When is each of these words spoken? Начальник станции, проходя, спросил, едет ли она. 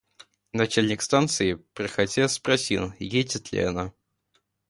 Начальник 0.51 1.03
станции, 1.03 1.63
проходя, 1.75 2.27
спросил, 2.27 2.91
едет 2.97 3.51
ли 3.51 3.59
она. 3.59 3.93